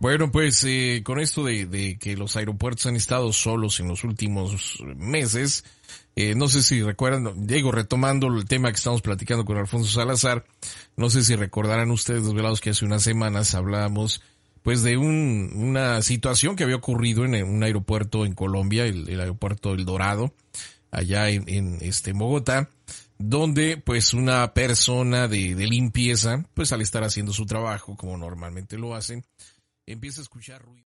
[0.00, 4.04] Bueno, pues eh, con esto de, de que los aeropuertos han estado solos en los
[4.04, 5.64] últimos meses,
[6.16, 10.44] eh, no sé si recuerdan, digo, retomando el tema que estamos platicando con Alfonso Salazar,
[10.96, 14.22] no sé si recordarán ustedes, desvelados, que hace unas semanas hablábamos
[14.62, 19.74] pues de un, una situación que había ocurrido en un aeropuerto en Colombia, el, aeropuerto
[19.74, 20.32] El Dorado,
[20.90, 22.70] allá en, en, este Bogotá,
[23.18, 28.78] donde pues una persona de, de limpieza, pues al estar haciendo su trabajo, como normalmente
[28.78, 29.24] lo hacen,
[29.84, 30.93] empieza a escuchar ruido.